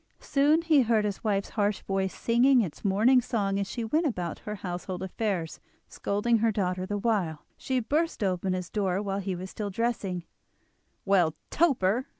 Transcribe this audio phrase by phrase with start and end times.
[0.19, 4.39] Soon he heard his wife's harsh voice singing its morning song as she went about
[4.39, 7.45] her household affairs, scolding her daughter the while.
[7.55, 10.23] She burst open his door while he was still dressing:
[11.05, 12.07] "Well, Toper!"